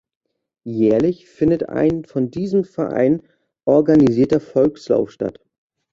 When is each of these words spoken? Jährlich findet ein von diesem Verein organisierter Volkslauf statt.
Jährlich 0.63 1.27
findet 1.27 1.69
ein 1.69 2.05
von 2.05 2.31
diesem 2.31 2.63
Verein 2.63 3.21
organisierter 3.65 4.39
Volkslauf 4.39 5.11
statt. 5.11 5.39